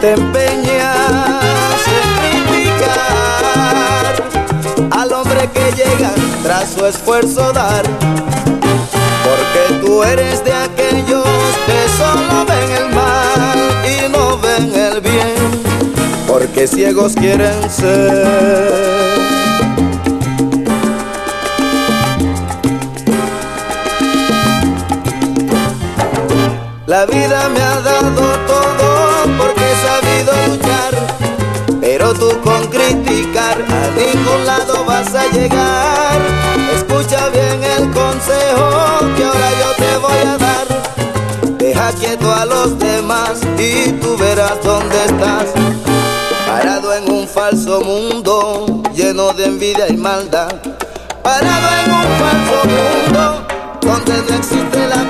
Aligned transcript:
te 0.00 0.12
empeñas 0.12 1.82
en 2.00 2.44
criticar 2.48 4.14
al 4.92 5.12
hombre 5.12 5.50
que 5.52 5.72
llega 5.72 6.10
tras 6.42 6.70
su 6.70 6.86
esfuerzo 6.86 7.52
dar. 7.52 7.82
Porque 9.24 9.74
tú 9.84 10.02
eres 10.02 10.42
de 10.42 10.52
aquellos 10.54 11.26
que 11.66 11.88
solo 11.98 12.46
ven 12.46 12.70
el 12.82 12.94
mal 12.94 13.58
y 13.84 14.08
no 14.10 14.38
ven 14.38 14.74
el 14.74 15.00
bien. 15.02 15.62
Porque 16.26 16.66
ciegos 16.66 17.14
quieren 17.14 17.70
ser. 17.70 19.10
La 26.86 27.04
vida 27.04 27.48
me 27.50 27.60
ha 27.60 27.80
dado 27.80 28.22
todo 28.46 28.89
Tú 32.18 32.28
con 32.42 32.66
criticar 32.66 33.56
a 33.62 33.90
ningún 33.96 34.44
lado 34.44 34.84
vas 34.84 35.14
a 35.14 35.26
llegar. 35.28 36.18
Escucha 36.74 37.28
bien 37.28 37.62
el 37.62 37.90
consejo 37.92 39.14
que 39.16 39.24
ahora 39.24 39.50
yo 39.60 39.74
te 39.76 39.96
voy 39.98 40.18
a 40.26 40.36
dar. 40.36 40.66
Deja 41.56 41.92
quieto 41.92 42.34
a 42.34 42.44
los 42.44 42.78
demás 42.78 43.40
y 43.56 43.92
tú 43.92 44.16
verás 44.18 44.62
dónde 44.62 44.96
estás. 45.04 45.46
Parado 46.46 46.92
en 46.94 47.12
un 47.12 47.28
falso 47.28 47.80
mundo 47.80 48.82
lleno 48.92 49.32
de 49.32 49.44
envidia 49.44 49.88
y 49.88 49.96
maldad. 49.96 50.52
Parado 51.22 51.68
en 51.84 51.92
un 51.92 52.08
falso 52.18 52.58
mundo 52.66 53.46
donde 53.82 54.22
no 54.28 54.36
existe 54.36 54.88
la 54.88 55.09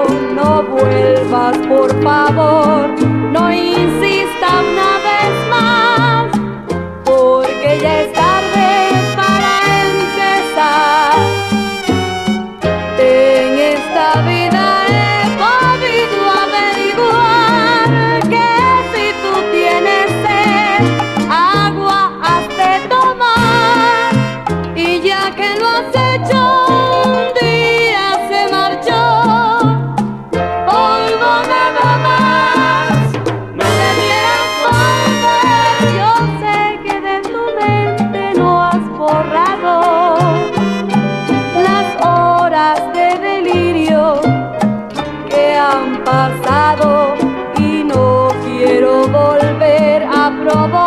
robo 50.53 50.80